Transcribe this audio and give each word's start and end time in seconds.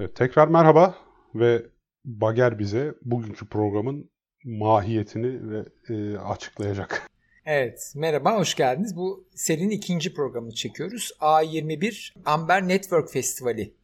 Evet, 0.00 0.16
tekrar 0.16 0.48
merhaba 0.48 0.94
ve 1.34 1.66
Bager 2.04 2.58
bize 2.58 2.94
bugünkü 3.02 3.48
programın 3.48 4.10
mahiyetini 4.44 5.50
ve 5.50 5.64
e, 5.88 6.18
açıklayacak. 6.18 7.10
Evet, 7.46 7.92
merhaba, 7.96 8.36
hoş 8.36 8.54
geldiniz. 8.54 8.96
Bu 8.96 9.28
serinin 9.34 9.70
ikinci 9.70 10.14
programını 10.14 10.54
çekiyoruz. 10.54 11.12
A21 11.20 12.12
Amber 12.24 12.68
Network 12.68 13.10
Festivali 13.10 13.74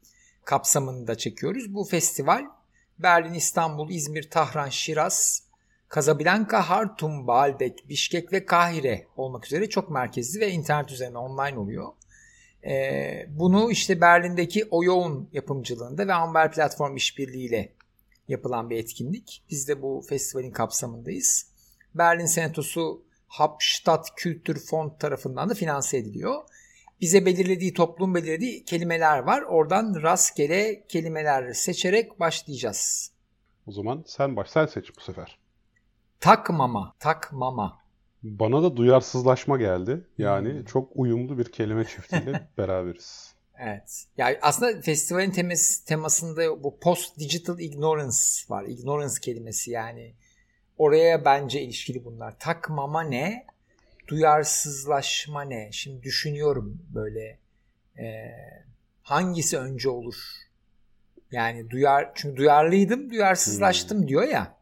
kapsamında 0.44 1.14
çekiyoruz. 1.14 1.74
Bu 1.74 1.84
festival 1.84 2.44
Berlin, 2.98 3.34
İstanbul, 3.34 3.90
İzmir, 3.90 4.30
Tahran, 4.30 4.68
Şiraz, 4.68 5.48
Casablanca, 5.94 6.60
Hartum, 6.60 7.26
Baalbek, 7.26 7.88
Bişkek 7.88 8.32
ve 8.32 8.46
Kahire 8.46 9.06
olmak 9.16 9.46
üzere 9.46 9.68
çok 9.68 9.90
merkezli 9.90 10.40
ve 10.40 10.50
internet 10.50 10.90
üzerine 10.90 11.18
online 11.18 11.58
oluyor. 11.58 11.92
Ee, 12.64 13.26
bunu 13.28 13.70
işte 13.70 14.00
Berlin'deki 14.00 14.64
Oyoğun 14.70 15.28
yapımcılığında 15.32 16.08
ve 16.08 16.14
Amber 16.14 16.52
Platform 16.52 16.96
işbirliğiyle 16.96 17.72
yapılan 18.28 18.70
bir 18.70 18.76
etkinlik. 18.76 19.42
Biz 19.50 19.68
de 19.68 19.82
bu 19.82 20.04
festivalin 20.08 20.50
kapsamındayız. 20.50 21.46
Berlin 21.94 22.26
Senatosu 22.26 23.02
Hauptstadt 23.28 24.08
Fond 24.66 24.90
tarafından 24.98 25.50
da 25.50 25.54
finanse 25.54 25.96
ediliyor. 25.96 26.42
Bize 27.00 27.26
belirlediği, 27.26 27.74
toplum 27.74 28.14
belirlediği 28.14 28.64
kelimeler 28.64 29.18
var. 29.18 29.42
Oradan 29.42 30.02
rastgele 30.02 30.86
kelimeler 30.88 31.52
seçerek 31.52 32.20
başlayacağız. 32.20 33.12
O 33.66 33.72
zaman 33.72 34.04
sen 34.06 34.36
baş, 34.36 34.50
sen 34.50 34.66
seç 34.66 34.96
bu 34.96 35.00
sefer. 35.00 35.38
Takmama, 36.20 36.94
takmama. 36.98 37.79
Bana 38.22 38.62
da 38.62 38.76
duyarsızlaşma 38.76 39.56
geldi. 39.56 40.06
Yani 40.18 40.52
hmm. 40.52 40.64
çok 40.64 40.90
uyumlu 40.94 41.38
bir 41.38 41.52
kelime 41.52 41.84
çiftiyle 41.84 42.48
beraberiz. 42.58 43.34
Evet. 43.58 44.04
Yani 44.16 44.38
aslında 44.42 44.80
festivalin 44.80 45.30
teması, 45.30 45.84
temasında 45.84 46.64
bu 46.64 46.78
post 46.78 47.18
digital 47.18 47.58
ignorance 47.58 48.18
var. 48.48 48.64
Ignorance 48.64 49.14
kelimesi 49.20 49.70
yani. 49.70 50.14
Oraya 50.78 51.24
bence 51.24 51.62
ilişkili 51.62 52.04
bunlar. 52.04 52.38
Takmama 52.38 53.02
ne? 53.02 53.46
Duyarsızlaşma 54.08 55.42
ne? 55.42 55.68
Şimdi 55.72 56.02
düşünüyorum 56.02 56.82
böyle 56.94 57.38
e, 57.98 58.30
hangisi 59.02 59.58
önce 59.58 59.88
olur? 59.88 60.16
Yani 61.30 61.70
duyar 61.70 62.10
çünkü 62.14 62.36
duyarlıydım, 62.36 63.10
duyarsızlaştım 63.10 63.98
hmm. 63.98 64.08
diyor 64.08 64.22
ya. 64.22 64.56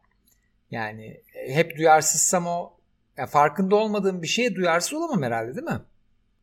Yani 0.71 1.21
hep 1.47 1.77
duyarsızsam 1.77 2.47
o 2.47 2.78
ya 3.19 3.25
farkında 3.25 3.75
olmadığım 3.75 4.21
bir 4.21 4.27
şeye 4.27 4.55
duyarsız 4.55 4.93
olamam 4.93 5.23
herhalde 5.23 5.55
değil 5.55 5.67
mi? 5.67 5.81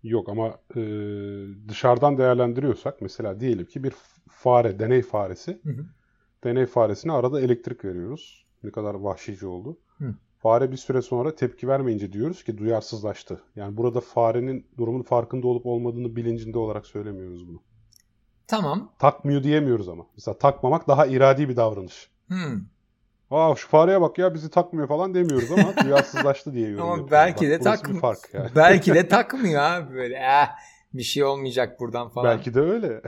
Yok 0.02 0.28
ama 0.28 0.58
e, 0.76 0.80
dışarıdan 1.68 2.18
değerlendiriyorsak 2.18 3.02
mesela 3.02 3.40
diyelim 3.40 3.66
ki 3.66 3.84
bir 3.84 3.92
fare, 4.28 4.78
deney 4.78 5.02
faresi. 5.02 5.60
Hı 5.62 5.70
hı. 5.70 5.86
Deney 6.44 6.66
faresine 6.66 7.12
arada 7.12 7.40
elektrik 7.40 7.84
veriyoruz. 7.84 8.46
Ne 8.62 8.70
kadar 8.70 8.94
vahşice 8.94 9.46
oldu. 9.46 9.78
Hı. 9.98 10.14
Fare 10.38 10.72
bir 10.72 10.76
süre 10.76 11.02
sonra 11.02 11.34
tepki 11.34 11.68
vermeyince 11.68 12.12
diyoruz 12.12 12.44
ki 12.44 12.58
duyarsızlaştı. 12.58 13.40
Yani 13.56 13.76
burada 13.76 14.00
farenin 14.00 14.66
durumun 14.78 15.02
farkında 15.02 15.46
olup 15.48 15.66
olmadığını 15.66 16.16
bilincinde 16.16 16.58
olarak 16.58 16.86
söylemiyoruz 16.86 17.48
bunu. 17.48 17.62
Tamam. 18.46 18.92
Takmıyor 18.98 19.42
diyemiyoruz 19.42 19.88
ama. 19.88 20.06
Mesela 20.16 20.38
takmamak 20.38 20.88
daha 20.88 21.06
iradi 21.06 21.48
bir 21.48 21.56
davranış. 21.56 22.10
Hmm. 22.28 22.60
Aa 23.30 23.54
şu 23.56 23.68
fareye 23.68 24.00
bak 24.00 24.18
ya 24.18 24.34
bizi 24.34 24.50
takmıyor 24.50 24.88
falan 24.88 25.14
demiyoruz 25.14 25.52
ama 25.52 25.76
duyarsızlaştı 25.84 26.52
diye 26.52 26.68
yorum 26.68 26.90
Ama 26.90 27.10
belki 27.10 27.48
de 27.48 27.58
takmıyor. 27.58 28.16
Yani. 28.32 28.50
Belki 28.56 28.94
de 28.94 29.08
takmıyor 29.08 29.62
abi 29.62 29.94
böyle. 29.94 30.14
Eh, 30.14 30.48
bir 30.94 31.02
şey 31.02 31.24
olmayacak 31.24 31.80
buradan 31.80 32.08
falan. 32.08 32.36
Belki 32.36 32.54
de 32.54 32.60
öyle. 32.60 33.00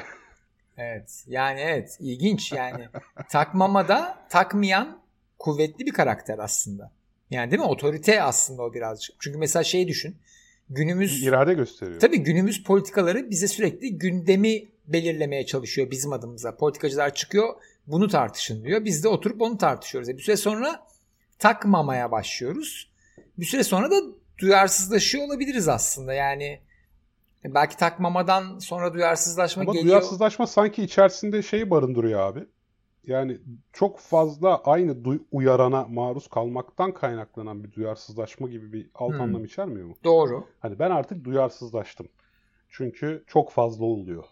Evet. 0.77 1.25
Yani 1.27 1.61
evet 1.61 1.97
ilginç 2.01 2.53
yani. 2.53 2.89
Takmamada 3.29 4.19
takmayan 4.31 4.99
kuvvetli 5.39 5.87
bir 5.87 5.93
karakter 5.93 6.39
aslında. 6.39 6.93
Yani 7.31 7.51
değil 7.51 7.63
mi? 7.63 7.69
Otorite 7.69 8.23
aslında 8.23 8.63
o 8.63 8.75
birazcık. 8.75 9.17
Çünkü 9.21 9.39
mesela 9.39 9.65
şey 9.65 9.89
düşün. 9.89 10.17
Günümüz 10.71 11.23
irade 11.23 11.55
gösteriyor. 11.55 12.01
Tabii 12.01 12.19
günümüz 12.19 12.65
politikaları 12.65 13.31
bize 13.31 13.49
sürekli 13.49 13.99
gündemi 13.99 14.65
belirlemeye 14.87 15.47
çalışıyor 15.47 15.91
bizim 15.91 16.13
adımıza. 16.13 16.57
Politikacılar 16.57 17.15
çıkıyor 17.15 17.55
bunu 17.89 18.09
tartışın 18.09 18.65
diyor. 18.65 18.85
Biz 18.85 19.05
de 19.05 19.09
oturup 19.09 19.43
onu 19.43 19.59
tartışıyoruz. 19.59 20.09
E 20.09 20.17
bir 20.17 20.23
süre 20.23 20.37
sonra 20.37 20.87
takmamaya 21.39 22.11
başlıyoruz. 22.11 22.91
Bir 23.39 23.47
süre 23.47 23.65
sonra 23.65 23.91
da 23.91 23.97
duyarsızlaşıyor 24.39 25.27
olabiliriz 25.27 25.69
aslında. 25.69 26.13
Yani 26.15 26.61
e, 27.45 27.55
belki 27.55 27.77
takmamadan 27.77 28.59
sonra 28.59 28.95
duyarsızlaşma 28.95 29.63
Ama 29.63 29.73
geliyor. 29.73 29.87
duyarsızlaşma 29.87 30.47
sanki 30.47 30.83
içerisinde 30.83 31.43
şeyi 31.43 31.71
barındırıyor 31.71 32.21
abi. 32.21 32.47
Yani 33.07 33.39
çok 33.73 33.99
fazla 33.99 34.63
aynı 34.65 34.97
uyarana 35.33 35.85
maruz 35.85 36.29
kalmaktan 36.29 36.95
kaynaklanan 36.95 37.65
bir 37.65 37.73
duyarsızlaşma 37.73 38.49
gibi 38.49 38.73
bir 38.73 38.91
alt 38.95 39.13
hmm. 39.13 39.21
anlam 39.21 39.45
içermiyor 39.45 39.87
mu? 39.87 39.95
Doğru. 40.05 40.47
Hani 40.61 40.79
ben 40.79 40.91
artık 40.91 41.25
duyarsızlaştım. 41.25 42.09
Çünkü 42.69 43.25
çok 43.27 43.53
fazla 43.53 43.85
oluyor. 43.85 44.25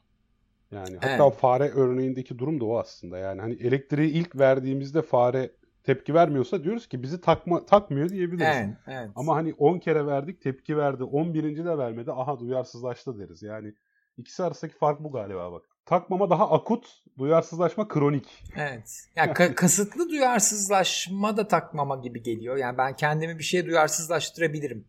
Yani 0.70 0.94
hatta 0.94 1.26
evet. 1.26 1.38
fare 1.38 1.70
örneğindeki 1.70 2.38
durum 2.38 2.60
da 2.60 2.64
o 2.64 2.78
aslında. 2.78 3.18
Yani 3.18 3.40
hani 3.40 3.54
elektriği 3.54 4.10
ilk 4.10 4.38
verdiğimizde 4.38 5.02
fare 5.02 5.50
tepki 5.84 6.14
vermiyorsa 6.14 6.64
diyoruz 6.64 6.88
ki 6.88 7.02
bizi 7.02 7.20
takma 7.20 7.66
takmıyor 7.66 8.08
diyebiliriz. 8.08 8.56
Evet, 8.56 8.76
evet. 8.86 9.10
Ama 9.16 9.36
hani 9.36 9.54
10 9.58 9.78
kere 9.78 10.06
verdik 10.06 10.42
tepki 10.42 10.76
verdi. 10.76 11.04
11. 11.04 11.64
de 11.64 11.78
vermedi. 11.78 12.12
Aha 12.12 12.40
duyarsızlaştı 12.40 13.18
deriz. 13.18 13.42
Yani 13.42 13.74
ikisi 14.16 14.42
arasındaki 14.42 14.78
fark 14.78 15.00
bu 15.00 15.12
galiba 15.12 15.52
bak. 15.52 15.62
Takmama 15.84 16.30
daha 16.30 16.50
akut, 16.50 16.86
duyarsızlaşma 17.18 17.88
kronik. 17.88 18.44
Evet. 18.56 19.08
Yani 19.16 19.30
ka- 19.30 19.54
kasıtlı 19.54 20.08
duyarsızlaşma 20.08 21.36
da 21.36 21.48
takmama 21.48 21.96
gibi 21.96 22.22
geliyor. 22.22 22.56
Yani 22.56 22.78
ben 22.78 22.96
kendimi 22.96 23.38
bir 23.38 23.44
şeye 23.44 23.66
duyarsızlaştırabilirim. 23.66 24.84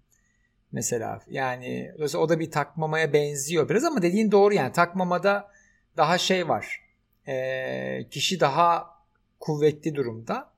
Mesela 0.72 1.20
yani 1.28 1.92
o 2.18 2.30
da 2.30 2.40
bir 2.40 2.52
takmamaya 2.52 3.14
benziyor 3.14 3.70
biraz 3.70 3.84
ama 3.84 4.02
dediğin 4.02 4.32
doğru 4.32 4.54
yani 4.54 4.72
takmamada 4.72 5.50
daha 5.98 6.18
şey 6.18 6.48
var. 6.48 6.82
E, 7.28 8.08
kişi 8.12 8.40
daha 8.40 8.98
kuvvetli 9.40 9.96
durumda. 9.96 10.54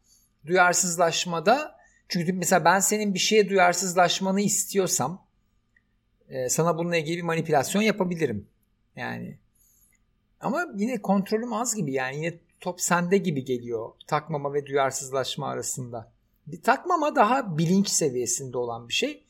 Duyarsızlaşmada 0.45 1.79
çünkü 2.09 2.33
mesela 2.33 2.65
ben 2.65 2.79
senin 2.79 3.13
bir 3.13 3.19
şeye 3.19 3.49
duyarsızlaşmanı 3.49 4.41
istiyorsam 4.41 5.25
e, 6.29 6.49
sana 6.49 6.77
bununla 6.77 6.97
ilgili 6.97 7.17
bir 7.17 7.23
manipülasyon 7.23 7.81
yapabilirim. 7.81 8.47
Yani 8.95 9.37
ama 10.39 10.65
yine 10.75 11.01
kontrolüm 11.01 11.53
az 11.53 11.75
gibi 11.75 11.93
yani 11.93 12.15
yine 12.15 12.39
top 12.59 12.81
sende 12.81 13.17
gibi 13.17 13.45
geliyor 13.45 13.91
takmama 14.07 14.53
ve 14.53 14.65
duyarsızlaşma 14.65 15.49
arasında. 15.49 16.11
Bir 16.47 16.61
takmama 16.61 17.15
daha 17.15 17.57
bilinç 17.57 17.89
seviyesinde 17.89 18.57
olan 18.57 18.87
bir 18.87 18.93
şey. 18.93 19.23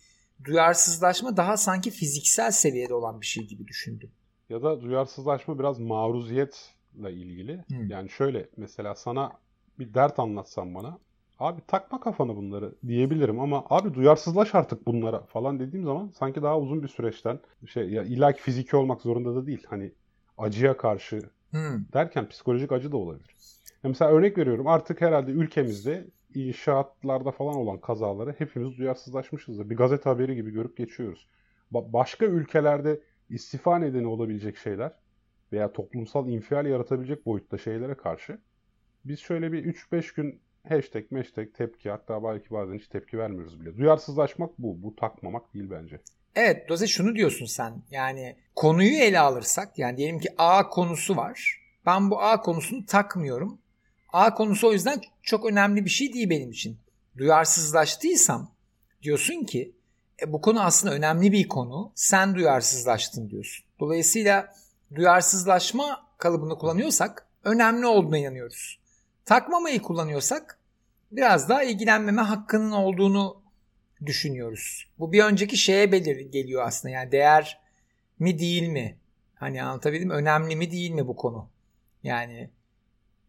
Duyarsızlaşma 0.43 1.37
daha 1.37 1.57
sanki 1.57 1.91
fiziksel 1.91 2.51
seviyede 2.51 2.93
olan 2.93 3.21
bir 3.21 3.25
şey 3.25 3.47
gibi 3.47 3.67
düşündüm 3.67 4.11
ya 4.49 4.63
da 4.63 4.81
duyarsızlaşma 4.81 5.59
biraz 5.59 5.79
maruziyetle 5.79 7.13
ilgili. 7.13 7.63
Hmm. 7.67 7.89
Yani 7.89 8.09
şöyle 8.09 8.49
mesela 8.57 8.95
sana 8.95 9.31
bir 9.79 9.93
dert 9.93 10.19
anlatsam 10.19 10.75
bana 10.75 10.99
abi 11.39 11.61
takma 11.67 11.99
kafanı 11.99 12.35
bunları 12.35 12.75
diyebilirim 12.87 13.39
ama 13.39 13.65
abi 13.69 13.93
duyarsızlaş 13.93 14.55
artık 14.55 14.87
bunlara 14.87 15.19
falan 15.19 15.59
dediğim 15.59 15.85
zaman 15.85 16.11
sanki 16.19 16.41
daha 16.41 16.59
uzun 16.59 16.83
bir 16.83 16.87
süreçten 16.87 17.39
şey 17.67 17.89
ya 17.89 18.03
illa 18.03 18.33
ki 18.33 18.41
fiziki 18.41 18.75
olmak 18.75 19.01
zorunda 19.01 19.35
da 19.35 19.45
değil. 19.45 19.63
Hani 19.69 19.91
acıya 20.37 20.77
karşı 20.77 21.21
hmm. 21.51 21.85
derken 21.93 22.29
psikolojik 22.29 22.71
acı 22.71 22.91
da 22.91 22.97
olabilir. 22.97 23.35
Ya 23.83 23.89
mesela 23.89 24.11
örnek 24.11 24.37
veriyorum 24.37 24.67
artık 24.67 25.01
herhalde 25.01 25.31
ülkemizde 25.31 26.07
inşaatlarda 26.35 27.31
falan 27.31 27.55
olan 27.55 27.77
kazaları 27.77 28.35
hepimiz 28.37 28.77
duyarsızlaşmışızdır. 28.77 29.69
Bir 29.69 29.77
gazete 29.77 30.09
haberi 30.09 30.35
gibi 30.35 30.51
görüp 30.51 30.77
geçiyoruz. 30.77 31.27
Ba- 31.73 31.93
başka 31.93 32.25
ülkelerde 32.25 33.01
istifa 33.29 33.79
nedeni 33.79 34.07
olabilecek 34.07 34.57
şeyler 34.57 34.91
veya 35.51 35.73
toplumsal 35.73 36.29
infial 36.29 36.65
yaratabilecek 36.65 37.25
boyutta 37.25 37.57
şeylere 37.57 37.95
karşı 37.95 38.39
biz 39.05 39.19
şöyle 39.19 39.51
bir 39.51 39.73
3-5 39.73 40.15
gün 40.15 40.41
hashtag, 40.69 41.11
hashtag 41.11 41.53
tepki 41.53 41.89
hatta 41.89 42.23
belki 42.23 42.51
bazen 42.51 42.73
hiç 42.73 42.87
tepki 42.87 43.17
vermiyoruz 43.17 43.61
bile. 43.61 43.77
Duyarsızlaşmak 43.77 44.59
bu. 44.59 44.83
Bu 44.83 44.95
takmamak 44.95 45.53
değil 45.53 45.69
bence. 45.71 45.99
Evet 46.35 46.69
Doze 46.69 46.87
şunu 46.87 47.15
diyorsun 47.15 47.45
sen. 47.45 47.73
Yani 47.91 48.35
konuyu 48.55 48.97
ele 48.97 49.19
alırsak 49.19 49.79
yani 49.79 49.97
diyelim 49.97 50.19
ki 50.19 50.29
A 50.37 50.69
konusu 50.69 51.17
var. 51.17 51.61
Ben 51.85 52.11
bu 52.11 52.21
A 52.21 52.41
konusunu 52.41 52.85
takmıyorum. 52.85 53.59
A 54.13 54.33
konusu 54.33 54.67
o 54.67 54.73
yüzden 54.73 55.01
çok 55.23 55.45
önemli 55.45 55.85
bir 55.85 55.89
şey 55.89 56.13
değil 56.13 56.29
benim 56.29 56.51
için. 56.51 56.77
Duyarsızlaştıysam 57.17 58.51
diyorsun 59.03 59.43
ki 59.43 59.71
e, 60.21 60.33
bu 60.33 60.41
konu 60.41 60.61
aslında 60.61 60.93
önemli 60.93 61.31
bir 61.31 61.47
konu. 61.47 61.91
Sen 61.95 62.35
duyarsızlaştın 62.35 63.29
diyorsun. 63.29 63.65
Dolayısıyla 63.79 64.53
duyarsızlaşma 64.95 66.05
kalıbını 66.17 66.57
kullanıyorsak 66.57 67.27
önemli 67.43 67.85
olduğuna 67.85 68.17
inanıyoruz. 68.17 68.79
Takmamayı 69.25 69.81
kullanıyorsak 69.81 70.59
biraz 71.11 71.49
daha 71.49 71.63
ilgilenmeme 71.63 72.21
hakkının 72.21 72.71
olduğunu 72.71 73.41
düşünüyoruz. 74.05 74.87
Bu 74.99 75.11
bir 75.11 75.23
önceki 75.23 75.57
şeye 75.57 75.91
belir 75.91 76.19
geliyor 76.19 76.63
aslında. 76.67 76.93
Yani 76.93 77.11
değer 77.11 77.59
mi 78.19 78.39
değil 78.39 78.67
mi? 78.67 78.97
Hani 79.35 79.63
anlatabildim 79.63 80.09
Önemli 80.09 80.55
mi 80.55 80.71
değil 80.71 80.91
mi 80.91 81.07
bu 81.07 81.15
konu? 81.15 81.47
Yani 82.03 82.49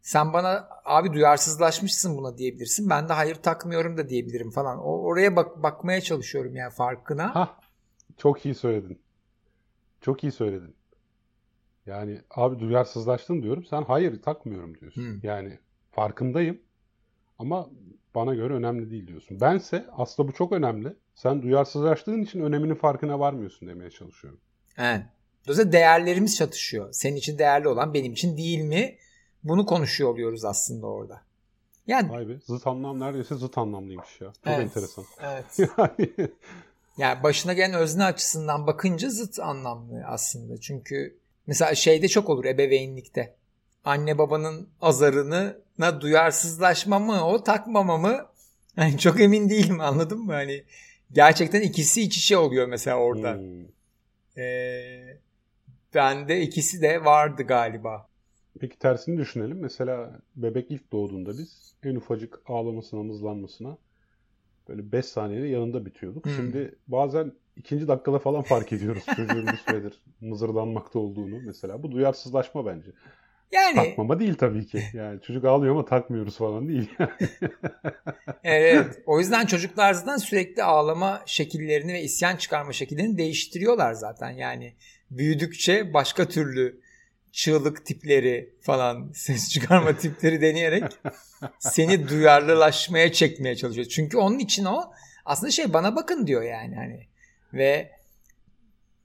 Sen 0.02 0.32
bana 0.32 0.68
abi 0.84 1.12
duyarsızlaşmışsın 1.12 2.18
buna 2.18 2.38
diyebilirsin. 2.38 2.90
Ben 2.90 3.08
de 3.08 3.12
hayır 3.12 3.34
takmıyorum 3.34 3.96
da 3.96 4.08
diyebilirim 4.08 4.50
falan. 4.50 4.78
O, 4.78 5.02
oraya 5.02 5.36
bak 5.36 5.62
bakmaya 5.62 6.00
çalışıyorum 6.00 6.56
yani 6.56 6.72
farkına. 6.72 7.34
Hah, 7.34 7.60
çok 8.16 8.46
iyi 8.46 8.54
söyledin. 8.54 9.02
Çok 10.00 10.24
iyi 10.24 10.32
söyledin. 10.32 10.74
Yani 11.86 12.20
abi 12.30 12.58
duyarsızlaştın 12.58 13.42
diyorum. 13.42 13.64
Sen 13.64 13.82
hayır 13.82 14.22
takmıyorum 14.22 14.80
diyorsun. 14.80 15.02
Hmm. 15.02 15.20
Yani 15.22 15.58
farkındayım 15.90 16.60
ama 17.38 17.70
bana 18.14 18.34
göre 18.34 18.54
önemli 18.54 18.90
değil 18.90 19.06
diyorsun. 19.06 19.40
Bense 19.40 19.86
aslında 19.92 20.28
bu 20.28 20.32
çok 20.32 20.52
önemli. 20.52 20.96
Sen 21.14 21.42
duyarsızlaştığın 21.42 22.22
için 22.22 22.40
öneminin 22.40 22.74
farkına 22.74 23.18
varmıyorsun 23.18 23.68
demeye 23.68 23.90
çalışıyorum. 23.90 24.40
Evet. 24.78 25.02
Dolayısıyla 25.46 25.72
değerlerimiz 25.72 26.36
çatışıyor. 26.36 26.92
Senin 26.92 27.16
için 27.16 27.38
değerli 27.38 27.68
olan 27.68 27.94
benim 27.94 28.12
için 28.12 28.36
değil 28.36 28.60
mi? 28.60 28.96
Bunu 29.44 29.66
konuşuyor 29.66 30.10
oluyoruz 30.10 30.44
aslında 30.44 30.86
orada. 30.86 31.22
Yani 31.86 32.10
Vay 32.10 32.28
be, 32.28 32.32
zıt 32.46 32.66
anlam 32.66 33.00
neredeyse 33.00 33.34
zıt 33.34 33.58
anlamlıymış 33.58 34.20
ya. 34.20 34.26
Çok 34.26 34.46
evet, 34.46 34.60
enteresan. 34.60 35.04
Evet. 35.22 35.58
yani... 35.78 36.30
yani 36.98 37.22
başına 37.22 37.52
gelen 37.52 37.74
özne 37.74 38.04
açısından 38.04 38.66
bakınca 38.66 39.10
zıt 39.10 39.40
anlamlı 39.40 40.04
aslında. 40.06 40.60
Çünkü 40.60 41.16
mesela 41.46 41.74
şeyde 41.74 42.08
çok 42.08 42.28
olur 42.28 42.44
ebeveynlikte. 42.44 43.34
Anne 43.84 44.18
babanın 44.18 44.68
azarını 44.80 45.58
na 45.78 46.00
duyarsızlaşma 46.00 46.98
mı 46.98 47.26
o 47.26 47.42
takmama 47.42 47.96
mı? 47.96 48.26
Yani 48.76 48.98
çok 48.98 49.20
emin 49.20 49.50
değilim 49.50 49.80
anladın 49.80 50.18
mı? 50.18 50.32
Hani 50.32 50.64
gerçekten 51.12 51.60
ikisi 51.60 52.02
iç 52.02 52.18
içe 52.18 52.36
oluyor 52.36 52.66
mesela 52.66 52.96
orada. 52.96 53.34
Hmm. 53.34 54.42
Ee, 54.42 55.18
bende 55.94 56.40
ikisi 56.40 56.82
de 56.82 57.04
vardı 57.04 57.42
galiba. 57.42 58.09
Peki 58.60 58.78
tersini 58.78 59.18
düşünelim. 59.18 59.58
Mesela 59.60 60.20
bebek 60.36 60.70
ilk 60.70 60.92
doğduğunda 60.92 61.30
biz 61.30 61.74
en 61.82 61.94
ufacık 61.94 62.40
ağlamasına, 62.46 63.02
mızlanmasına 63.02 63.76
böyle 64.68 64.92
5 64.92 65.06
saniyede 65.06 65.46
yanında 65.46 65.86
bitiyorduk. 65.86 66.24
Hmm. 66.24 66.32
Şimdi 66.32 66.74
bazen 66.88 67.32
ikinci 67.56 67.88
dakikada 67.88 68.18
falan 68.18 68.42
fark 68.42 68.72
ediyoruz 68.72 69.04
çocuğun 69.16 69.46
bir 69.46 69.56
süredir 69.56 70.02
mızırdanmakta 70.20 70.98
olduğunu 70.98 71.40
mesela. 71.46 71.82
Bu 71.82 71.92
duyarsızlaşma 71.92 72.66
bence. 72.66 72.90
Yani 73.52 73.74
takmama 73.74 74.20
değil 74.20 74.34
tabii 74.34 74.66
ki. 74.66 74.82
Yani 74.92 75.20
çocuk 75.20 75.44
ağlıyor 75.44 75.74
ama 75.74 75.84
takmıyoruz 75.84 76.36
falan 76.36 76.68
değil. 76.68 76.90
evet. 78.44 79.02
O 79.06 79.18
yüzden 79.20 79.46
çocuklar 79.46 79.92
zaten 79.92 80.16
sürekli 80.16 80.62
ağlama 80.62 81.22
şekillerini 81.26 81.92
ve 81.92 82.02
isyan 82.02 82.36
çıkarma 82.36 82.72
şekillerini 82.72 83.18
değiştiriyorlar 83.18 83.92
zaten. 83.92 84.30
Yani 84.30 84.74
büyüdükçe 85.10 85.94
başka 85.94 86.28
türlü 86.28 86.80
çığlık 87.32 87.86
tipleri 87.86 88.54
falan 88.60 89.12
ses 89.14 89.50
çıkarma 89.50 89.96
tipleri 89.96 90.40
deneyerek 90.40 90.84
seni 91.58 92.08
duyarlılaşmaya 92.08 93.12
çekmeye 93.12 93.56
çalışıyor. 93.56 93.86
Çünkü 93.86 94.16
onun 94.16 94.38
için 94.38 94.64
o 94.64 94.92
aslında 95.24 95.50
şey 95.50 95.72
bana 95.72 95.96
bakın 95.96 96.26
diyor 96.26 96.42
yani 96.42 96.74
hani 96.74 97.06
ve 97.52 97.90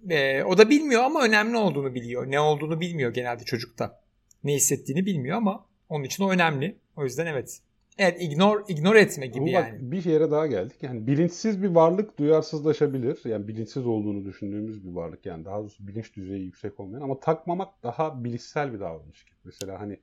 e, 0.09 0.43
o 0.43 0.57
da 0.57 0.69
bilmiyor 0.69 1.03
ama 1.03 1.23
önemli 1.23 1.57
olduğunu 1.57 1.95
biliyor. 1.95 2.31
Ne 2.31 2.39
olduğunu 2.39 2.79
bilmiyor 2.79 3.13
genelde 3.13 3.43
çocukta. 3.43 4.01
Ne 4.43 4.53
hissettiğini 4.53 5.05
bilmiyor 5.05 5.37
ama 5.37 5.65
onun 5.89 6.03
için 6.03 6.23
o 6.23 6.31
önemli. 6.31 6.77
O 6.95 7.03
yüzden 7.03 7.25
evet 7.25 7.59
Evet 7.97 8.21
ignore, 8.21 8.63
ignore 8.67 9.01
etme 9.01 9.27
gibi 9.27 9.39
Ama 9.39 9.49
yani. 9.49 9.73
Bak, 9.73 9.91
bir 9.91 10.05
yere 10.05 10.31
daha 10.31 10.47
geldik. 10.47 10.83
Yani 10.83 11.07
bilinçsiz 11.07 11.63
bir 11.63 11.67
varlık 11.67 12.19
duyarsızlaşabilir. 12.19 13.21
Yani 13.25 13.47
bilinçsiz 13.47 13.85
olduğunu 13.85 14.25
düşündüğümüz 14.25 14.85
bir 14.85 14.91
varlık. 14.91 15.25
Yani 15.25 15.45
daha 15.45 15.59
doğrusu 15.59 15.87
bilinç 15.87 16.15
düzeyi 16.15 16.45
yüksek 16.45 16.79
olmayan. 16.79 17.01
Ama 17.01 17.19
takmamak 17.19 17.83
daha 17.83 18.23
bilişsel 18.23 18.73
bir 18.73 18.79
davranış 18.79 19.25
gibi. 19.25 19.35
Mesela 19.43 19.79
hani 19.79 19.99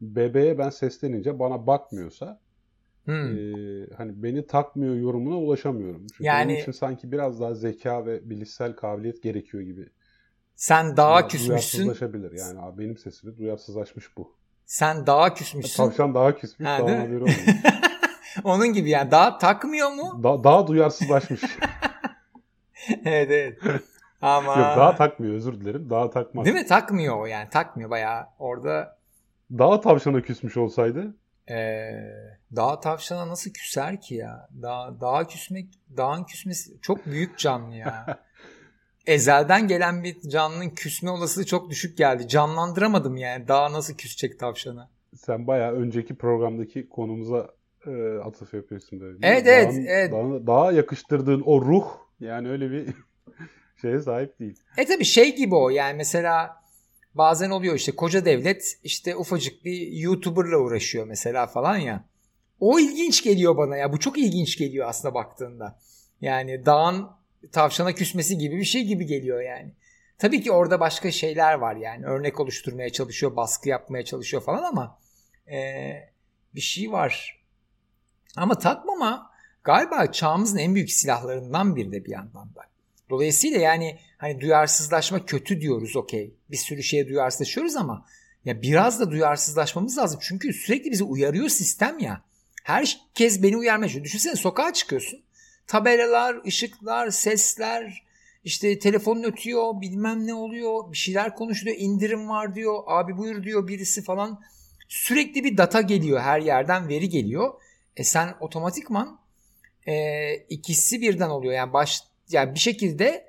bebeğe 0.00 0.58
ben 0.58 0.70
seslenince 0.70 1.38
bana 1.38 1.66
bakmıyorsa 1.66 2.40
hmm. 3.04 3.38
e, 3.38 3.86
hani 3.96 4.22
beni 4.22 4.46
takmıyor 4.46 4.94
yorumuna 4.94 5.38
ulaşamıyorum. 5.38 6.06
Çünkü 6.06 6.24
yani, 6.24 6.52
onun 6.52 6.60
için 6.60 6.72
sanki 6.72 7.12
biraz 7.12 7.40
daha 7.40 7.54
zeka 7.54 8.06
ve 8.06 8.30
bilişsel 8.30 8.76
kabiliyet 8.76 9.22
gerekiyor 9.22 9.62
gibi. 9.62 9.88
Sen 10.54 10.96
daha 10.96 11.20
yani 11.20 11.28
küsmüşsün. 11.28 11.78
Duyarsızlaşabilir. 11.78 12.32
Yani 12.32 12.78
benim 12.78 12.96
sesimi 12.96 13.36
duyarsızlaşmış 13.36 14.16
bu. 14.16 14.36
Sen 14.66 15.06
daha 15.06 15.34
küsmüşsün. 15.34 15.84
Tavşan 15.84 16.14
daha 16.14 16.36
küsmüş. 16.36 16.68
Ha, 16.68 16.78
daha 16.78 17.06
Onun 18.44 18.72
gibi 18.72 18.90
yani 18.90 19.10
daha 19.10 19.38
takmıyor 19.38 19.90
mu? 19.90 20.20
Da- 20.22 20.44
daha 20.44 20.66
duyarsızlaşmış. 20.66 21.40
evet 23.04 23.30
evet. 23.30 23.58
Ama... 24.22 24.56
Yok 24.56 24.76
daha 24.76 24.96
takmıyor 24.96 25.34
özür 25.34 25.60
dilerim. 25.60 25.90
Daha 25.90 26.10
takmaz. 26.10 26.44
Değil 26.44 26.56
mi? 26.56 26.66
Takmıyor 26.66 27.18
o 27.18 27.26
yani. 27.26 27.50
Takmıyor 27.50 27.90
bayağı. 27.90 28.26
Orada... 28.38 28.98
Daha 29.50 29.80
tavşana 29.80 30.20
küsmüş 30.20 30.56
olsaydı? 30.56 31.14
Ee, 31.50 31.92
daha 32.56 32.80
tavşana 32.80 33.28
nasıl 33.28 33.50
küser 33.50 34.00
ki 34.00 34.14
ya? 34.14 34.48
Daha, 34.62 35.00
daha 35.00 35.26
küsmek, 35.26 35.68
dağın 35.96 36.24
küsmesi 36.24 36.80
çok 36.80 37.06
büyük 37.06 37.38
canlı 37.38 37.74
ya. 37.74 38.06
ezelden 39.06 39.68
gelen 39.68 40.04
bir 40.04 40.20
canlının 40.20 40.70
küsme 40.70 41.10
olasılığı 41.10 41.46
çok 41.46 41.70
düşük 41.70 41.98
geldi. 41.98 42.28
Canlandıramadım 42.28 43.16
yani. 43.16 43.48
Daha 43.48 43.72
nasıl 43.72 43.94
küsecek 43.94 44.38
tavşana? 44.38 44.90
Sen 45.16 45.46
bayağı 45.46 45.72
önceki 45.72 46.14
programdaki 46.14 46.88
konumuza 46.88 47.50
e, 47.86 48.18
atıf 48.18 48.54
yapıyorsun 48.54 49.00
böyle. 49.00 49.18
Evet 49.22 49.46
evet, 49.46 49.72
Dağın, 49.72 49.86
evet. 49.86 50.12
Daha, 50.12 50.46
daha 50.46 50.72
yakıştırdığın 50.72 51.42
o 51.46 51.60
ruh 51.60 51.86
yani 52.20 52.50
öyle 52.50 52.70
bir 52.70 52.94
şeye 53.82 54.00
sahip 54.00 54.38
değil. 54.40 54.56
E 54.76 54.84
tabii 54.84 55.04
şey 55.04 55.36
gibi 55.36 55.54
o 55.54 55.70
yani 55.70 55.96
mesela 55.96 56.56
bazen 57.14 57.50
oluyor 57.50 57.74
işte 57.74 57.92
koca 57.92 58.24
devlet 58.24 58.78
işte 58.84 59.16
ufacık 59.16 59.64
bir 59.64 59.92
YouTuber'la 59.92 60.58
uğraşıyor 60.58 61.06
mesela 61.06 61.46
falan 61.46 61.76
ya. 61.76 62.04
O 62.60 62.80
ilginç 62.80 63.24
geliyor 63.24 63.56
bana 63.56 63.76
ya. 63.76 63.92
Bu 63.92 64.00
çok 64.00 64.18
ilginç 64.18 64.58
geliyor 64.58 64.88
aslında 64.88 65.14
baktığında. 65.14 65.78
Yani 66.20 66.66
dağın 66.66 67.08
tavşana 67.52 67.92
küsmesi 67.92 68.38
gibi 68.38 68.56
bir 68.56 68.64
şey 68.64 68.84
gibi 68.84 69.06
geliyor 69.06 69.40
yani. 69.42 69.72
Tabii 70.18 70.42
ki 70.42 70.52
orada 70.52 70.80
başka 70.80 71.10
şeyler 71.10 71.54
var 71.54 71.76
yani. 71.76 72.06
Örnek 72.06 72.40
oluşturmaya 72.40 72.90
çalışıyor, 72.90 73.36
baskı 73.36 73.68
yapmaya 73.68 74.04
çalışıyor 74.04 74.42
falan 74.42 74.62
ama 74.62 74.98
e, 75.52 75.58
bir 76.54 76.60
şey 76.60 76.92
var. 76.92 77.44
Ama 78.36 78.58
takmama 78.58 79.30
galiba 79.64 80.12
çağımızın 80.12 80.58
en 80.58 80.74
büyük 80.74 80.90
silahlarından 80.90 81.76
biri 81.76 81.92
de 81.92 82.04
bir 82.04 82.10
yandan 82.10 82.54
da. 82.54 82.62
Dolayısıyla 83.10 83.60
yani 83.60 83.98
hani 84.18 84.40
duyarsızlaşma 84.40 85.26
kötü 85.26 85.60
diyoruz 85.60 85.96
okey. 85.96 86.34
Bir 86.50 86.56
sürü 86.56 86.82
şeye 86.82 87.08
duyarsızlaşıyoruz 87.08 87.76
ama 87.76 88.06
ya 88.44 88.62
biraz 88.62 89.00
da 89.00 89.10
duyarsızlaşmamız 89.10 89.98
lazım. 89.98 90.20
Çünkü 90.22 90.52
sürekli 90.52 90.90
bizi 90.90 91.04
uyarıyor 91.04 91.48
sistem 91.48 91.98
ya. 91.98 92.22
Herkes 92.62 93.42
beni 93.42 93.56
uyarmaya 93.56 93.88
çalışıyor. 93.88 94.04
Düşünsene 94.04 94.36
sokağa 94.36 94.72
çıkıyorsun. 94.72 95.23
Tabelalar, 95.66 96.36
ışıklar, 96.46 97.10
sesler, 97.10 98.04
işte 98.44 98.78
telefonun 98.78 99.22
ötüyor, 99.22 99.80
bilmem 99.80 100.26
ne 100.26 100.34
oluyor, 100.34 100.92
bir 100.92 100.96
şeyler 100.96 101.34
konuşuluyor, 101.34 101.76
indirim 101.78 102.28
var 102.28 102.54
diyor, 102.54 102.82
abi 102.86 103.16
buyur 103.16 103.42
diyor 103.42 103.68
birisi 103.68 104.02
falan. 104.02 104.40
Sürekli 104.88 105.44
bir 105.44 105.56
data 105.56 105.80
geliyor, 105.80 106.20
her 106.20 106.40
yerden 106.40 106.88
veri 106.88 107.08
geliyor. 107.08 107.54
E 107.96 108.04
sen 108.04 108.34
otomatikman 108.40 109.18
e, 109.86 110.34
ikisi 110.34 111.00
birden 111.00 111.30
oluyor. 111.30 111.52
Yani 111.52 111.72
baş 111.72 112.02
yani 112.28 112.54
bir 112.54 112.60
şekilde 112.60 113.26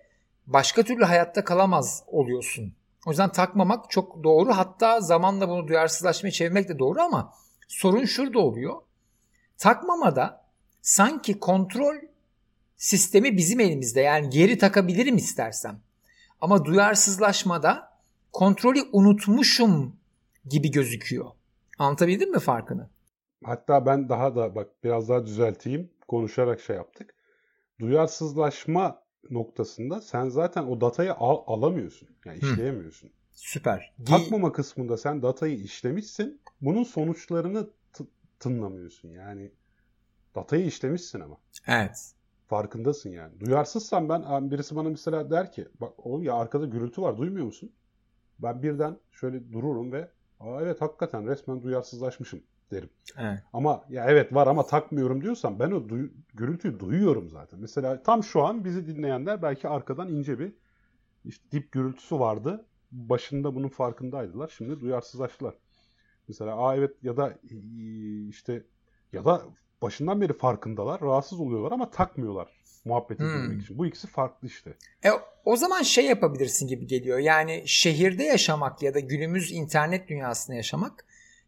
başka 0.48 0.84
türlü 0.84 1.04
hayatta 1.04 1.44
kalamaz 1.44 2.04
oluyorsun. 2.08 2.74
O 3.06 3.10
yüzden 3.10 3.32
takmamak 3.32 3.92
çok 3.92 4.24
doğru. 4.24 4.58
Hatta 4.58 5.02
zamanla 5.02 5.50
bunu 5.50 5.68
duyarsızlaşmaya 5.68 6.32
çevirmek 6.32 6.70
de 6.70 6.80
doğru 6.80 7.02
ama 7.02 7.34
sorun 7.68 8.06
şurada 8.06 8.40
oluyor. 8.40 8.82
Takmamada 9.58 10.46
sanki 10.82 11.40
kontrol 11.40 11.96
sistemi 12.78 13.38
bizim 13.38 13.60
elimizde. 13.60 14.02
Yani 14.02 14.30
geri 14.30 14.58
takabilirim 14.58 15.18
istersem. 15.18 15.80
Ama 16.42 16.66
duyarsızlaşmada 16.66 17.90
kontrolü 18.34 18.80
unutmuşum 18.92 19.96
gibi 20.46 20.72
gözüküyor. 20.72 21.32
Anlatabildim 21.80 22.32
mi 22.32 22.40
farkını? 22.40 22.90
Hatta 23.44 23.86
ben 23.86 24.10
daha 24.10 24.36
da 24.36 24.56
bak 24.56 24.68
biraz 24.84 25.10
daha 25.10 25.26
düzelteyim. 25.26 25.90
Konuşarak 26.08 26.62
şey 26.62 26.76
yaptık. 26.76 27.16
Duyarsızlaşma 27.80 29.02
noktasında 29.30 30.02
sen 30.02 30.30
zaten 30.30 30.64
o 30.64 30.82
datayı 30.82 31.14
al, 31.14 31.44
alamıyorsun. 31.48 32.10
Yani 32.26 32.38
işleyemiyorsun. 32.38 33.08
Hı. 33.08 33.12
Süper. 33.34 33.94
Takmama 34.06 34.52
kısmında 34.52 34.98
sen 34.98 35.22
datayı 35.22 35.56
işlemişsin. 35.56 36.42
Bunun 36.62 36.84
sonuçlarını 36.84 37.70
tınlamıyorsun. 38.40 39.10
Yani 39.10 39.52
datayı 40.36 40.66
işlemişsin 40.66 41.20
ama. 41.20 41.38
Evet. 41.68 42.15
Farkındasın 42.48 43.10
yani. 43.10 43.40
Duyarsızsan 43.40 44.10
ben 44.10 44.52
birisi 44.52 44.76
bana 44.76 44.90
mesela 44.90 45.32
der 45.32 45.52
ki 45.52 45.68
bak 45.82 46.06
oğlum 46.06 46.24
ya 46.24 46.34
arkada 46.36 46.66
gürültü 46.66 47.02
var 47.02 47.18
duymuyor 47.18 47.46
musun? 47.46 47.72
Ben 48.40 48.64
birden 48.64 48.98
şöyle 49.12 49.52
dururum 49.54 49.92
ve 49.92 50.12
Aa, 50.40 50.62
evet 50.62 50.82
hakikaten 50.82 51.28
resmen 51.28 51.64
duyarsızlaşmışım 51.64 52.44
derim. 52.72 52.90
Evet. 53.18 53.40
Ama 53.54 53.86
ya 53.90 54.06
evet 54.06 54.34
var 54.34 54.48
ama 54.48 54.66
takmıyorum 54.66 55.22
diyorsam 55.22 55.60
ben 55.60 55.72
o 55.72 55.90
duy- 55.90 56.12
gürültüyü 56.34 56.80
duyuyorum 56.80 57.30
zaten. 57.30 57.60
Mesela 57.60 58.04
tam 58.04 58.24
şu 58.24 58.44
an 58.44 58.66
bizi 58.66 58.88
dinleyenler 58.88 59.42
belki 59.42 59.68
arkadan 59.68 60.10
ince 60.10 60.40
bir 60.40 60.54
işte 61.26 61.52
dip 61.52 61.72
gürültüsü 61.72 62.20
vardı. 62.20 62.66
Başında 62.92 63.56
bunun 63.56 63.70
farkındaydılar. 63.70 64.54
Şimdi 64.58 64.80
duyarsızlaştılar. 64.80 65.56
Mesela 66.28 66.58
aa 66.58 66.76
evet 66.76 67.04
ya 67.04 67.18
da 67.18 67.34
işte 68.30 68.64
ya 69.14 69.26
da 69.26 69.42
başından 69.86 70.22
beri 70.22 70.34
farkındalar, 70.34 71.02
rahatsız 71.02 71.40
oluyorlar 71.40 71.72
ama 71.72 71.92
takmıyorlar 71.92 72.48
muhabbet 72.86 73.20
edilmek 73.20 73.52
hmm. 73.52 73.60
için. 73.60 73.78
Bu 73.78 73.86
ikisi 73.86 74.08
farklı 74.08 74.48
işte. 74.48 74.74
E, 75.06 75.10
o 75.46 75.56
zaman 75.56 75.82
şey 75.82 76.06
yapabilirsin 76.06 76.68
gibi 76.68 76.88
geliyor. 76.88 77.20
Yani 77.20 77.64
şehirde 77.66 78.24
yaşamak 78.24 78.82
ya 78.82 78.94
da 78.94 79.00
günümüz 79.00 79.52
internet 79.52 80.08
dünyasında 80.08 80.56
yaşamak 80.56 81.06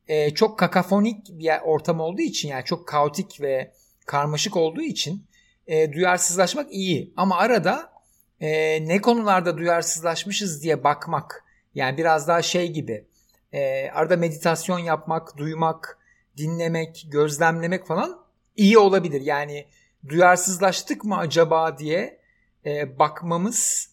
e, 0.08 0.34
çok 0.34 0.60
kakafonik 0.60 1.30
bir 1.30 1.52
ortam 1.64 2.00
olduğu 2.00 2.22
için 2.22 2.50
yani 2.50 2.66
çok 2.66 2.88
kaotik 2.88 3.42
ve 3.42 3.74
karmaşık 4.06 4.58
olduğu 4.58 4.82
için 4.82 5.26
e, 5.68 5.94
duyarsızlaşmak 5.94 6.74
iyi. 6.74 7.14
Ama 7.18 7.38
arada 7.38 7.92
e, 8.40 8.50
ne 8.88 9.02
konularda 9.02 9.58
duyarsızlaşmışız 9.58 10.64
diye 10.64 10.84
bakmak 10.84 11.44
yani 11.76 11.98
biraz 11.98 12.28
daha 12.28 12.42
şey 12.42 12.72
gibi 12.72 13.06
e, 13.52 13.90
arada 13.90 14.18
meditasyon 14.18 14.80
yapmak, 14.80 15.38
duymak, 15.38 16.00
dinlemek, 16.38 17.08
gözlemlemek 17.12 17.88
falan 17.88 18.27
iyi 18.58 18.78
olabilir. 18.78 19.22
Yani 19.22 19.66
duyarsızlaştık 20.08 21.04
mı 21.04 21.18
acaba 21.18 21.78
diye 21.78 22.20
e, 22.66 23.00
bakmamız 23.00 23.90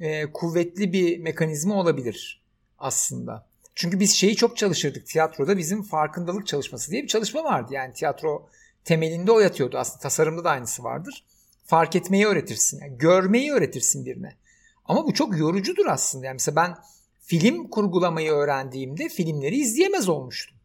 e, 0.00 0.32
kuvvetli 0.32 0.92
bir 0.92 1.18
mekanizma 1.18 1.74
olabilir 1.74 2.42
aslında. 2.78 3.46
Çünkü 3.74 4.00
biz 4.00 4.14
şeyi 4.14 4.36
çok 4.36 4.56
çalışırdık 4.56 5.06
tiyatroda 5.06 5.58
bizim 5.58 5.82
farkındalık 5.82 6.46
çalışması 6.46 6.90
diye 6.90 7.02
bir 7.02 7.08
çalışma 7.08 7.44
vardı. 7.44 7.74
Yani 7.74 7.94
tiyatro 7.94 8.48
temelinde 8.84 9.32
o 9.32 9.40
yatıyordu. 9.40 9.78
Aslında 9.78 9.98
tasarımda 9.98 10.44
da 10.44 10.50
aynısı 10.50 10.84
vardır. 10.84 11.24
Fark 11.64 11.96
etmeyi 11.96 12.26
öğretirsin. 12.26 12.80
Yani 12.80 12.98
görmeyi 12.98 13.52
öğretirsin 13.52 14.06
birine. 14.06 14.36
Ama 14.84 15.06
bu 15.06 15.14
çok 15.14 15.38
yorucudur 15.38 15.86
aslında. 15.86 16.26
Yani 16.26 16.34
mesela 16.34 16.56
ben 16.56 16.76
film 17.20 17.68
kurgulamayı 17.68 18.30
öğrendiğimde 18.30 19.08
filmleri 19.08 19.56
izleyemez 19.56 20.08
olmuştum. 20.08 20.56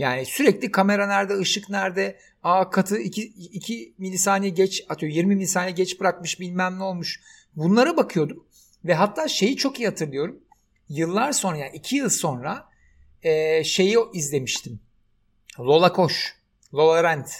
Yani 0.00 0.26
sürekli 0.26 0.70
kamera 0.70 1.06
nerede, 1.06 1.38
ışık 1.38 1.70
nerede, 1.70 2.18
aa 2.42 2.70
katı 2.70 2.98
2 2.98 3.94
milisaniye 3.98 4.50
geç 4.50 4.84
atıyor, 4.88 5.12
20 5.12 5.36
milisaniye 5.36 5.70
geç 5.70 6.00
bırakmış 6.00 6.40
bilmem 6.40 6.78
ne 6.78 6.82
olmuş. 6.82 7.20
Bunlara 7.56 7.96
bakıyordum 7.96 8.44
ve 8.84 8.94
hatta 8.94 9.28
şeyi 9.28 9.56
çok 9.56 9.80
iyi 9.80 9.88
hatırlıyorum. 9.88 10.40
Yıllar 10.88 11.32
sonra 11.32 11.56
yani 11.56 11.76
2 11.76 11.96
yıl 11.96 12.08
sonra 12.08 12.68
e, 13.22 13.64
şeyi 13.64 13.96
izlemiştim. 14.12 14.80
Lola 15.58 15.92
Koş, 15.92 16.36
Lola 16.74 17.04
Rent. 17.04 17.30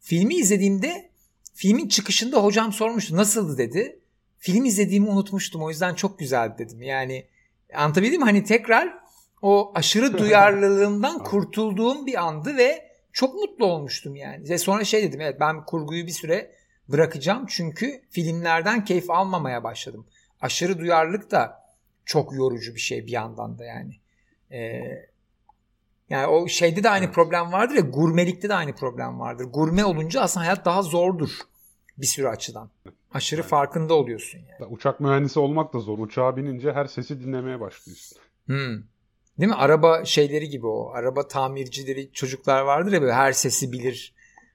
Filmi 0.00 0.34
izlediğimde 0.34 1.10
filmin 1.54 1.88
çıkışında 1.88 2.44
hocam 2.44 2.72
sormuştu 2.72 3.16
nasıldı 3.16 3.58
dedi. 3.58 4.00
Film 4.38 4.64
izlediğimi 4.64 5.08
unutmuştum 5.08 5.62
o 5.62 5.70
yüzden 5.70 5.94
çok 5.94 6.18
güzeldi 6.18 6.54
dedim. 6.58 6.82
Yani 6.82 7.26
anlatabildim 7.74 8.20
mi? 8.20 8.24
Hani 8.24 8.44
tekrar 8.44 8.98
o 9.42 9.72
aşırı 9.74 10.18
duyarlılığımdan 10.18 11.18
kurtulduğum 11.18 12.06
bir 12.06 12.24
andı 12.24 12.56
ve 12.56 12.90
çok 13.12 13.34
mutlu 13.34 13.66
olmuştum 13.66 14.16
yani. 14.16 14.48
Ve 14.48 14.58
sonra 14.58 14.84
şey 14.84 15.02
dedim 15.02 15.20
evet 15.20 15.40
ben 15.40 15.64
kurguyu 15.64 16.06
bir 16.06 16.12
süre 16.12 16.54
bırakacağım 16.88 17.46
çünkü 17.48 18.02
filmlerden 18.10 18.84
keyif 18.84 19.10
almamaya 19.10 19.64
başladım. 19.64 20.06
Aşırı 20.40 20.78
duyarlılık 20.78 21.30
da 21.30 21.60
çok 22.04 22.34
yorucu 22.34 22.74
bir 22.74 22.80
şey 22.80 23.06
bir 23.06 23.12
yandan 23.12 23.58
da 23.58 23.64
yani. 23.64 23.96
Ee, 24.52 24.82
yani 26.10 26.26
o 26.26 26.48
şeyde 26.48 26.82
de 26.82 26.90
aynı 26.90 27.04
evet. 27.04 27.14
problem 27.14 27.52
vardır 27.52 27.74
ya 27.74 27.80
gurmelikte 27.80 28.48
de 28.48 28.54
aynı 28.54 28.74
problem 28.74 29.20
vardır. 29.20 29.44
Gurme 29.44 29.84
olunca 29.84 30.20
aslında 30.20 30.46
hayat 30.46 30.64
daha 30.64 30.82
zordur 30.82 31.30
bir 31.98 32.06
sürü 32.06 32.28
açıdan. 32.28 32.70
Aşırı 33.14 33.40
yani, 33.40 33.48
farkında 33.48 33.94
oluyorsun 33.94 34.38
yani. 34.38 34.72
Uçak 34.72 35.00
mühendisi 35.00 35.38
olmak 35.40 35.74
da 35.74 35.78
zor. 35.78 35.98
Uçağa 35.98 36.36
binince 36.36 36.72
her 36.72 36.86
sesi 36.86 37.20
dinlemeye 37.20 37.60
başlıyorsun. 37.60 38.18
Hmm. 38.46 38.82
Değil 39.40 39.50
mi? 39.50 39.56
Araba 39.56 40.04
şeyleri 40.04 40.48
gibi 40.48 40.66
o. 40.66 40.90
Araba 40.94 41.28
tamircileri 41.28 42.12
çocuklar 42.12 42.62
vardır 42.62 42.92
ya 42.92 43.02
böyle 43.02 43.12
her 43.12 43.32
sesi 43.32 43.72
bilir 43.72 44.14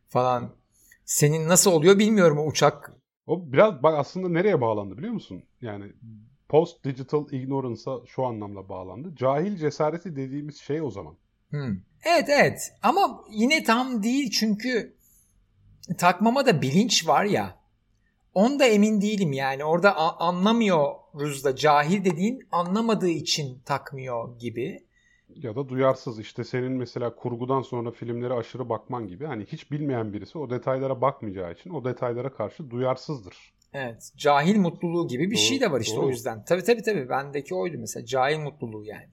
falan. 0.10 0.56
Senin 1.06 1.48
nasıl 1.48 1.72
oluyor 1.72 2.00
bilmiyorum 2.00 2.38
o 2.38 2.46
uçak. 2.46 2.92
O 3.28 3.52
biraz 3.52 3.84
bak 3.84 4.00
aslında 4.00 4.30
nereye 4.30 4.62
bağlandı 4.62 4.98
biliyor 4.98 5.14
musun? 5.14 5.44
Yani 5.62 5.94
post 6.50 6.84
digital 6.84 7.32
ignorance'a 7.32 8.06
şu 8.06 8.26
anlamda 8.26 8.70
bağlandı. 8.70 9.16
Cahil 9.16 9.58
cesareti 9.58 10.16
dediğimiz 10.16 10.58
şey 10.58 10.82
o 10.82 10.92
zaman. 10.92 11.18
Hmm. 11.50 11.78
Evet 12.04 12.30
evet 12.30 12.74
ama 12.84 13.24
yine 13.32 13.64
tam 13.64 14.04
değil 14.04 14.32
çünkü 14.32 14.96
takmama 15.98 16.46
da 16.46 16.62
bilinç 16.62 17.08
var 17.08 17.26
ya. 17.26 17.65
Onda 18.36 18.66
emin 18.66 19.02
değilim 19.02 19.34
yani. 19.34 19.66
Orada 19.66 19.96
anlamıyoruz 20.20 21.44
da 21.44 21.56
cahil 21.56 22.06
dediğin 22.06 22.48
anlamadığı 22.52 23.10
için 23.10 23.60
takmıyor 23.66 24.40
gibi. 24.40 24.86
Ya 25.36 25.56
da 25.56 25.70
duyarsız 25.70 26.20
işte 26.20 26.44
senin 26.44 26.72
mesela 26.72 27.16
kurgudan 27.16 27.62
sonra 27.62 27.92
filmlere 27.92 28.34
aşırı 28.34 28.70
bakman 28.70 29.08
gibi. 29.08 29.26
Hani 29.26 29.46
hiç 29.46 29.72
bilmeyen 29.72 30.14
birisi 30.14 30.38
o 30.38 30.50
detaylara 30.50 31.02
bakmayacağı 31.02 31.54
için 31.54 31.70
o 31.70 31.86
detaylara 31.86 32.34
karşı 32.34 32.70
duyarsızdır. 32.70 33.54
Evet. 33.74 34.12
Cahil 34.18 34.58
mutluluğu 34.60 35.08
gibi 35.08 35.32
bir 35.32 35.36
doğru, 35.36 35.44
şey 35.44 35.62
de 35.62 35.72
var 35.72 35.82
işte 35.82 35.98
doğru. 35.98 36.06
o 36.06 36.10
yüzden. 36.10 36.46
Tabii 36.46 36.64
tabii 36.64 36.82
tabii. 36.82 37.10
Bendeki 37.10 37.56
oydu 37.56 37.78
mesela. 37.80 38.06
Cahil 38.06 38.40
mutluluğu 38.40 38.86
yani. 38.86 39.08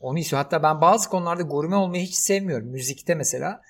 Onu 0.00 0.18
istiyor. 0.18 0.42
Hatta 0.42 0.62
ben 0.62 0.80
bazı 0.80 1.10
konularda 1.10 1.42
gurme 1.42 1.76
olmayı 1.76 2.02
hiç 2.02 2.14
sevmiyorum. 2.14 2.68
Müzikte 2.68 3.14
mesela. 3.14 3.62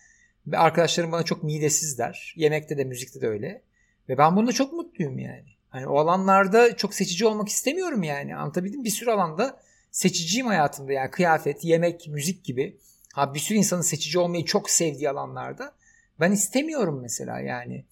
Arkadaşlarım 0.52 1.12
bana 1.12 1.22
çok 1.22 1.42
midesiz 1.42 1.98
der. 1.98 2.34
Yemekte 2.36 2.78
de 2.78 2.84
müzikte 2.84 3.20
de 3.20 3.28
öyle. 3.28 3.62
Ve 4.08 4.18
ben 4.18 4.36
bunda 4.36 4.52
çok 4.52 4.72
mutluyum 4.72 5.18
yani. 5.18 5.54
Hani 5.68 5.86
o 5.86 5.98
alanlarda 5.98 6.76
çok 6.76 6.94
seçici 6.94 7.26
olmak 7.26 7.48
istemiyorum 7.48 8.02
yani. 8.02 8.36
Anlatabildim 8.36 8.84
Bir 8.84 8.90
sürü 8.90 9.10
alanda 9.10 9.60
seçiciyim 9.90 10.46
hayatımda 10.46 10.92
yani 10.92 11.10
kıyafet, 11.10 11.64
yemek, 11.64 12.08
müzik 12.08 12.44
gibi. 12.44 12.78
Ha 13.14 13.34
bir 13.34 13.38
sürü 13.38 13.58
insanın 13.58 13.82
seçici 13.82 14.18
olmayı 14.18 14.44
çok 14.44 14.70
sevdiği 14.70 15.10
alanlarda. 15.10 15.72
Ben 16.20 16.32
istemiyorum 16.32 16.98
mesela 17.02 17.40
yani. 17.40 17.84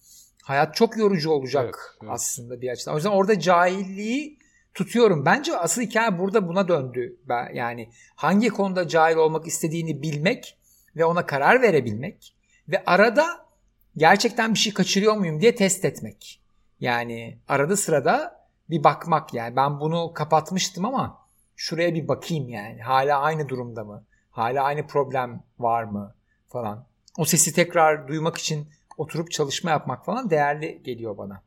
Hayat 0.43 0.75
çok 0.75 0.97
yorucu 0.97 1.31
olacak 1.31 1.63
evet, 1.63 2.03
evet. 2.03 2.11
aslında 2.13 2.61
bir 2.61 2.69
açıdan. 2.69 2.93
O 2.93 2.97
yüzden 2.97 3.09
orada 3.09 3.39
cahilliği 3.39 4.39
tutuyorum. 4.73 5.25
Bence 5.25 5.57
asıl 5.57 5.81
hikaye 5.81 6.19
burada 6.19 6.47
buna 6.47 6.67
döndü. 6.67 7.17
Yani 7.53 7.89
hangi 8.15 8.49
konuda 8.49 8.87
cahil 8.87 9.15
olmak 9.15 9.47
istediğini 9.47 10.01
bilmek 10.01 10.57
ve 10.95 11.05
ona 11.05 11.25
karar 11.25 11.61
verebilmek 11.61 12.35
ve 12.67 12.83
arada 12.85 13.42
gerçekten 13.97 14.53
bir 14.53 14.59
şey 14.59 14.73
kaçırıyor 14.73 15.15
muyum 15.15 15.41
diye 15.41 15.55
test 15.55 15.85
etmek. 15.85 16.41
Yani 16.79 17.37
arada 17.47 17.77
sırada 17.77 18.45
bir 18.69 18.83
bakmak 18.83 19.33
yani 19.33 19.55
ben 19.55 19.79
bunu 19.79 20.13
kapatmıştım 20.13 20.85
ama 20.85 21.27
şuraya 21.55 21.95
bir 21.95 22.07
bakayım 22.07 22.49
yani. 22.49 22.81
Hala 22.81 23.19
aynı 23.19 23.49
durumda 23.49 23.83
mı? 23.83 24.03
Hala 24.31 24.63
aynı 24.63 24.87
problem 24.87 25.43
var 25.59 25.83
mı 25.83 26.15
falan. 26.47 26.85
O 27.17 27.25
sesi 27.25 27.53
tekrar 27.53 28.07
duymak 28.07 28.37
için 28.37 28.67
oturup 28.97 29.31
çalışma 29.31 29.71
yapmak 29.71 30.05
falan 30.05 30.29
değerli 30.29 30.81
geliyor 30.83 31.17
bana. 31.17 31.41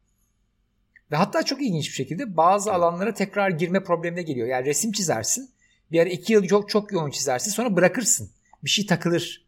Ve 1.12 1.16
hatta 1.16 1.42
çok 1.42 1.62
ilginç 1.62 1.88
bir 1.88 1.94
şekilde 1.94 2.36
bazı 2.36 2.72
alanlara 2.72 3.14
tekrar 3.14 3.50
girme 3.50 3.84
problemine 3.84 4.22
geliyor. 4.22 4.48
Yani 4.48 4.66
resim 4.66 4.92
çizersin. 4.92 5.50
Bir 5.92 6.00
ara 6.00 6.08
iki 6.08 6.32
yıl 6.32 6.46
çok 6.46 6.68
çok 6.68 6.92
yoğun 6.92 7.10
çizersin. 7.10 7.50
Sonra 7.50 7.76
bırakırsın. 7.76 8.30
Bir 8.64 8.70
şey 8.70 8.86
takılır. 8.86 9.45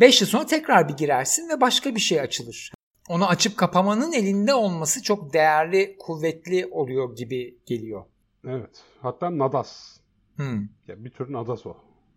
5 0.00 0.20
yıl 0.20 0.28
sonra 0.28 0.46
tekrar 0.46 0.88
bir 0.88 0.96
girersin 0.96 1.48
ve 1.48 1.60
başka 1.60 1.94
bir 1.94 2.00
şey 2.00 2.20
açılır. 2.20 2.72
Onu 3.08 3.28
açıp 3.28 3.56
kapamanın 3.56 4.12
elinde 4.12 4.54
olması 4.54 5.02
çok 5.02 5.32
değerli, 5.32 5.96
kuvvetli 5.98 6.66
oluyor 6.66 7.16
gibi 7.16 7.58
geliyor. 7.66 8.04
Evet. 8.46 8.84
Hatta 9.02 9.38
nadas. 9.38 10.00
Hmm. 10.36 10.68
Ya 10.88 11.04
bir 11.04 11.10
tür 11.10 11.32
nadas 11.32 11.66
o. 11.66 11.76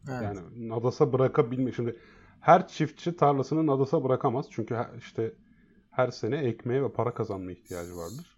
Evet. 0.10 0.22
Yani 0.22 0.40
nadasa 0.56 1.14
bırakabilmek. 1.14 1.76
Şimdi 1.76 2.00
her 2.40 2.68
çiftçi 2.68 3.16
tarlasını 3.16 3.68
nadasa 3.68 4.04
bırakamaz. 4.04 4.46
Çünkü 4.52 4.78
işte 4.98 5.34
her 5.92 6.12
sene 6.12 6.38
ekmeğe 6.38 6.84
ve 6.84 6.92
para 6.92 7.14
kazanma 7.14 7.52
ihtiyacı 7.52 7.98
vardır. 7.98 8.38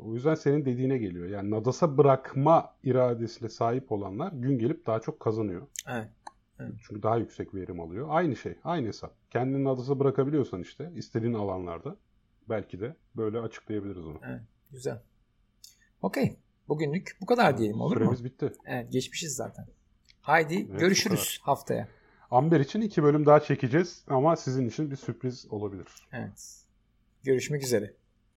O 0.00 0.14
yüzden 0.14 0.34
senin 0.34 0.64
dediğine 0.64 0.98
geliyor. 0.98 1.28
Yani 1.28 1.50
nadasa 1.50 1.98
bırakma 1.98 2.74
iradesiyle 2.82 3.48
sahip 3.48 3.92
olanlar 3.92 4.32
gün 4.32 4.58
gelip 4.58 4.86
daha 4.86 5.00
çok 5.00 5.20
kazanıyor. 5.20 5.66
Evet. 5.88 6.08
Çünkü 6.58 7.02
daha 7.02 7.16
yüksek 7.16 7.54
verim 7.54 7.80
alıyor. 7.80 8.06
Aynı 8.10 8.36
şey, 8.36 8.54
aynı 8.64 8.86
hesap. 8.86 9.30
Kendini 9.30 9.68
adası 9.68 10.00
bırakabiliyorsan 10.00 10.60
işte 10.60 10.92
istediğin 10.94 11.34
alanlarda 11.34 11.96
belki 12.48 12.80
de 12.80 12.96
böyle 13.16 13.38
açıklayabiliriz 13.38 14.06
onu. 14.06 14.20
Evet, 14.26 14.40
güzel. 14.70 15.02
Okey. 16.02 16.36
Bugünlük 16.68 17.16
bu 17.20 17.26
kadar 17.26 17.58
diyelim 17.58 17.80
olur 17.80 17.94
Süremiz 17.94 18.10
mu? 18.10 18.16
Süremiz 18.16 18.32
bitti. 18.32 18.52
Evet 18.66 18.92
geçmişiz 18.92 19.36
zaten. 19.36 19.66
Haydi 20.20 20.66
evet, 20.70 20.80
görüşürüz 20.80 21.38
haftaya. 21.42 21.88
Amber 22.30 22.60
için 22.60 22.80
iki 22.80 23.02
bölüm 23.02 23.26
daha 23.26 23.40
çekeceğiz 23.40 24.04
ama 24.06 24.36
sizin 24.36 24.68
için 24.68 24.90
bir 24.90 24.96
sürpriz 24.96 25.46
olabilir. 25.50 25.86
Evet. 26.12 26.64
Görüşmek 27.22 27.62
üzere. 27.62 27.94